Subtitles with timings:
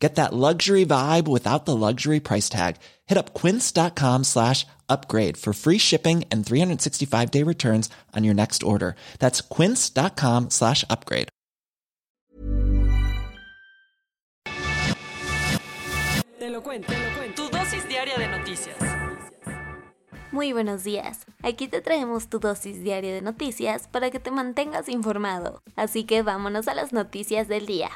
[0.00, 2.76] Get that luxury vibe without the luxury price tag.
[3.06, 8.62] Hit up quince.com slash upgrade for free shipping and 365 day returns on your next
[8.62, 8.96] order.
[9.18, 11.28] That's quince.com slash upgrade.
[16.38, 17.42] Te lo cuento, te lo cuento.
[17.42, 18.76] Tu dosis diaria de noticias.
[20.32, 21.26] Muy buenos días.
[21.42, 25.60] Aquí te traemos tu dosis diaria de noticias para que te mantengas informado.
[25.76, 27.90] Así que vámonos a las noticias del día.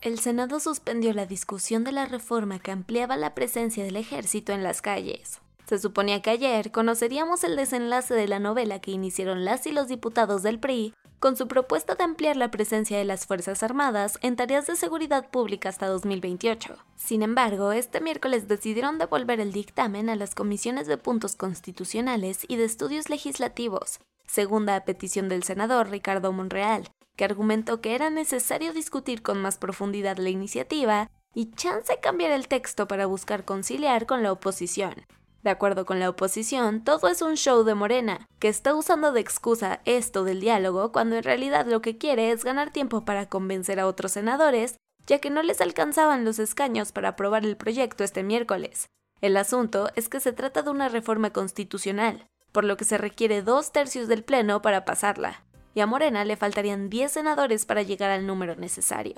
[0.00, 4.62] El Senado suspendió la discusión de la reforma que ampliaba la presencia del ejército en
[4.62, 5.40] las calles.
[5.66, 9.88] Se suponía que ayer conoceríamos el desenlace de la novela que iniciaron las y los
[9.88, 14.36] diputados del PRI con su propuesta de ampliar la presencia de las Fuerzas Armadas en
[14.36, 16.76] tareas de seguridad pública hasta 2028.
[16.94, 22.54] Sin embargo, este miércoles decidieron devolver el dictamen a las comisiones de puntos constitucionales y
[22.54, 26.88] de estudios legislativos, segunda petición del senador Ricardo Monreal,
[27.18, 32.46] que argumentó que era necesario discutir con más profundidad la iniciativa y chance cambiar el
[32.46, 34.94] texto para buscar conciliar con la oposición.
[35.42, 39.20] De acuerdo con la oposición, todo es un show de Morena, que está usando de
[39.20, 43.80] excusa esto del diálogo cuando en realidad lo que quiere es ganar tiempo para convencer
[43.80, 44.76] a otros senadores,
[45.08, 48.86] ya que no les alcanzaban los escaños para aprobar el proyecto este miércoles.
[49.20, 53.42] El asunto es que se trata de una reforma constitucional, por lo que se requiere
[53.42, 55.42] dos tercios del Pleno para pasarla
[55.78, 59.14] y a Morena le faltarían 10 senadores para llegar al número necesario.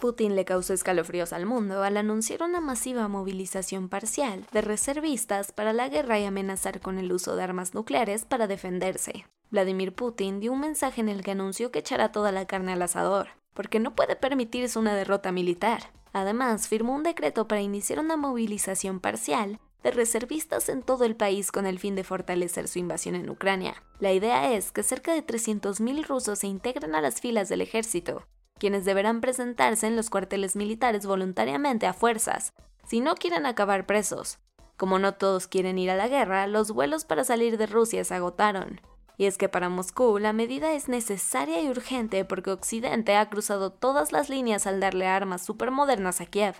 [0.00, 5.72] Putin le causó escalofríos al mundo al anunciar una masiva movilización parcial de reservistas para
[5.72, 9.24] la guerra y amenazar con el uso de armas nucleares para defenderse.
[9.52, 12.82] Vladimir Putin dio un mensaje en el que anunció que echará toda la carne al
[12.82, 15.92] asador, porque no puede permitirse una derrota militar.
[16.12, 21.52] Además, firmó un decreto para iniciar una movilización parcial de reservistas en todo el país
[21.52, 23.84] con el fin de fortalecer su invasión en Ucrania.
[24.00, 28.26] La idea es que cerca de 300.000 rusos se integren a las filas del ejército,
[28.58, 32.52] quienes deberán presentarse en los cuarteles militares voluntariamente a fuerzas,
[32.84, 34.40] si no quieren acabar presos.
[34.76, 38.14] Como no todos quieren ir a la guerra, los vuelos para salir de Rusia se
[38.14, 38.80] agotaron.
[39.16, 43.70] Y es que para Moscú la medida es necesaria y urgente porque Occidente ha cruzado
[43.70, 46.56] todas las líneas al darle armas supermodernas a Kiev,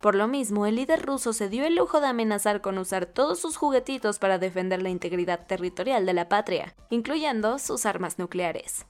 [0.00, 3.40] por lo mismo, el líder ruso se dio el lujo de amenazar con usar todos
[3.40, 8.86] sus juguetitos para defender la integridad territorial de la patria, incluyendo sus armas nucleares.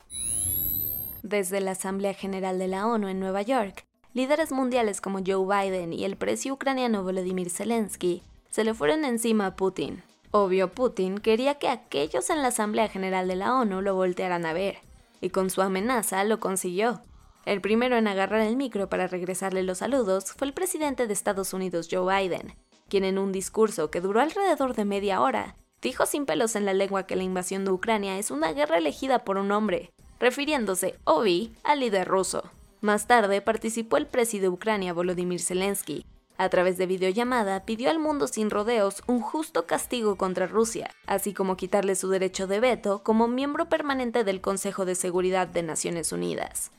[1.22, 5.94] Desde la Asamblea General de la ONU en Nueva York, líderes mundiales como Joe Biden
[5.94, 10.02] y el presidente ucraniano Volodymyr Zelensky se le fueron encima a Putin.
[10.30, 14.52] Obvio, Putin quería que aquellos en la Asamblea General de la ONU lo voltearan a
[14.52, 14.78] ver,
[15.22, 17.00] y con su amenaza lo consiguió.
[17.48, 21.54] El primero en agarrar el micro para regresarle los saludos fue el presidente de Estados
[21.54, 22.54] Unidos, Joe Biden,
[22.90, 26.74] quien en un discurso que duró alrededor de media hora, dijo sin pelos en la
[26.74, 31.54] lengua que la invasión de Ucrania es una guerra elegida por un hombre, refiriéndose, obvi,
[31.64, 32.50] al líder ruso.
[32.82, 36.04] Más tarde participó el presidente de Ucrania, Volodymyr Zelensky.
[36.36, 41.32] A través de videollamada pidió al mundo sin rodeos un justo castigo contra Rusia, así
[41.32, 46.12] como quitarle su derecho de veto como miembro permanente del Consejo de Seguridad de Naciones
[46.12, 46.72] Unidas.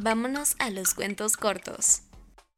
[0.00, 2.02] Vámonos a los cuentos cortos.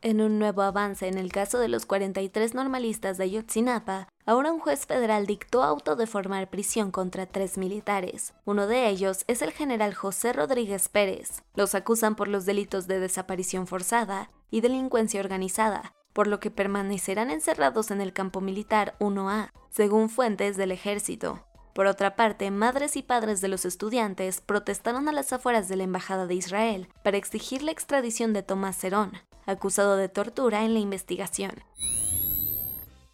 [0.02, 4.60] En un nuevo avance en el caso de los 43 normalistas de Ayotzinapa, ahora un
[4.60, 8.34] juez federal dictó auto de formar prisión contra tres militares.
[8.44, 11.42] Uno de ellos es el general José Rodríguez Pérez.
[11.54, 17.30] Los acusan por los delitos de desaparición forzada y delincuencia organizada, por lo que permanecerán
[17.30, 21.46] encerrados en el campo militar 1A, según fuentes del ejército.
[21.74, 25.84] Por otra parte, madres y padres de los estudiantes protestaron a las afueras de la
[25.84, 29.12] Embajada de Israel para exigir la extradición de Tomás Cerón,
[29.46, 31.52] acusado de tortura en la investigación.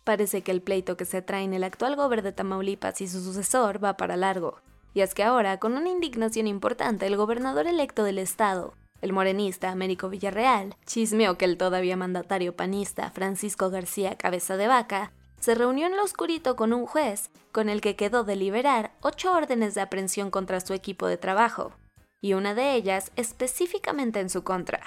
[0.04, 3.22] Parece que el pleito que se trae en el actual gobierno de Tamaulipas y su
[3.22, 4.60] sucesor va para largo.
[4.94, 8.72] Y es que ahora, con una indignación importante, el gobernador electo del estado,
[9.02, 15.12] el morenista Américo Villarreal, chismeó que el todavía mandatario panista Francisco García Cabeza de Vaca
[15.40, 19.32] se reunió en lo oscurito con un juez, con el que quedó de liberar ocho
[19.32, 21.72] órdenes de aprehensión contra su equipo de trabajo,
[22.20, 24.80] y una de ellas específicamente en su contra.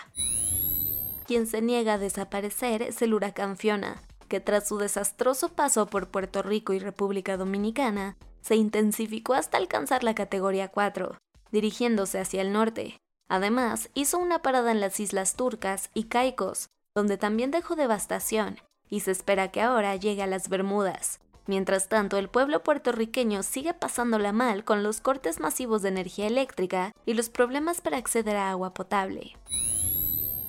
[1.25, 6.07] Quien se niega a desaparecer es el huracán Fiona, que tras su desastroso paso por
[6.07, 11.17] Puerto Rico y República Dominicana, se intensificó hasta alcanzar la categoría 4,
[11.51, 12.97] dirigiéndose hacia el norte.
[13.27, 18.59] Además, hizo una parada en las islas Turcas y Caicos, donde también dejó devastación,
[18.89, 21.19] y se espera que ahora llegue a las Bermudas.
[21.47, 26.93] Mientras tanto, el pueblo puertorriqueño sigue pasándola mal con los cortes masivos de energía eléctrica
[27.05, 29.35] y los problemas para acceder a agua potable.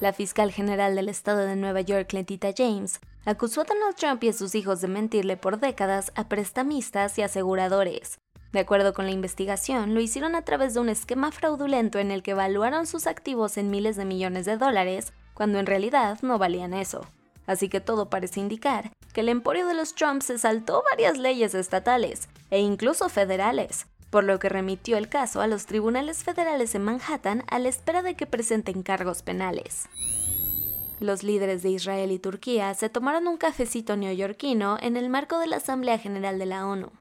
[0.01, 4.29] La fiscal general del estado de Nueva York, Letita James, acusó a Donald Trump y
[4.29, 8.19] a sus hijos de mentirle por décadas a prestamistas y aseguradores.
[8.53, 12.23] De acuerdo con la investigación, lo hicieron a través de un esquema fraudulento en el
[12.23, 16.75] que evaluaron sus activos en miles de millones de dólares, cuando en realidad no valían
[16.75, 17.07] eso.
[17.50, 21.52] Así que todo parece indicar que el emporio de los Trump se saltó varias leyes
[21.52, 26.85] estatales e incluso federales, por lo que remitió el caso a los tribunales federales en
[26.85, 29.88] Manhattan a la espera de que presenten cargos penales.
[31.00, 35.49] Los líderes de Israel y Turquía se tomaron un cafecito neoyorquino en el marco de
[35.49, 36.93] la Asamblea General de la ONU.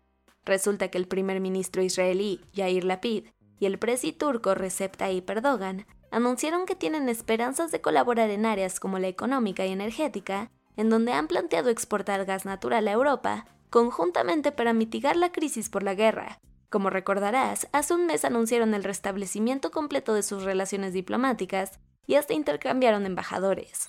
[0.45, 3.28] Resulta que el primer ministro israelí, Yair Lapid,
[3.60, 8.80] y el presi turco Recep Tayyip Erdogan anunciaron que tienen esperanzas de colaborar en áreas
[8.80, 14.52] como la económica y energética, en donde han planteado exportar gas natural a Europa, conjuntamente
[14.52, 16.40] para mitigar la crisis por la guerra.
[16.70, 22.34] Como recordarás, hace un mes anunciaron el restablecimiento completo de sus relaciones diplomáticas y hasta
[22.34, 23.88] intercambiaron embajadores.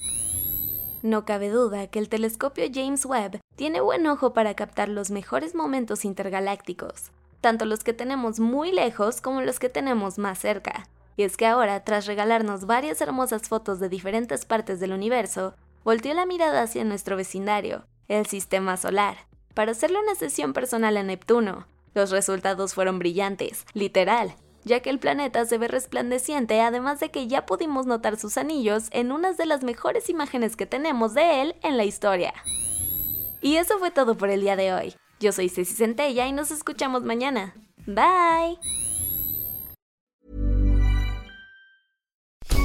[1.02, 5.54] No cabe duda que el telescopio James Webb tiene buen ojo para captar los mejores
[5.54, 10.88] momentos intergalácticos, tanto los que tenemos muy lejos como los que tenemos más cerca.
[11.16, 15.54] Y es que ahora, tras regalarnos varias hermosas fotos de diferentes partes del universo,
[15.84, 21.02] volteó la mirada hacia nuestro vecindario, el sistema solar, para hacerle una sesión personal a
[21.02, 21.66] Neptuno.
[21.94, 24.34] Los resultados fueron brillantes, literal,
[24.64, 28.88] ya que el planeta se ve resplandeciente, además de que ya pudimos notar sus anillos
[28.90, 32.34] en unas de las mejores imágenes que tenemos de él en la historia.
[33.40, 34.94] Y eso fue todo por el día de hoy.
[35.18, 37.54] Yo soy Ceci Centella y nos escuchamos mañana.
[37.86, 38.89] Bye.